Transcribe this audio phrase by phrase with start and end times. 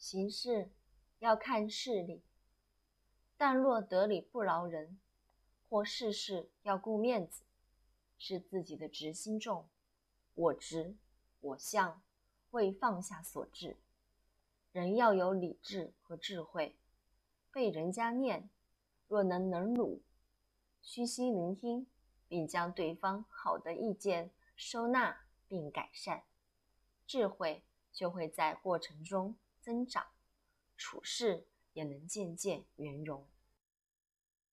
[0.00, 0.70] 行事
[1.18, 2.22] 要看事理，
[3.36, 4.98] 但若得理不饶人，
[5.68, 7.42] 或事事要顾面子，
[8.16, 9.68] 是自己的执心重，
[10.34, 10.96] 我执
[11.40, 12.00] 我相
[12.52, 13.76] 未放下所致。
[14.72, 16.74] 人要有理智和智慧，
[17.52, 18.48] 被人家念，
[19.06, 20.00] 若能能辱，
[20.80, 21.86] 虚心聆听，
[22.26, 26.24] 并将对方好的意见收纳并改善，
[27.06, 27.62] 智慧
[27.92, 29.36] 就会在过程中。
[29.60, 30.06] 增长，
[30.76, 33.28] 处事也能渐渐圆融。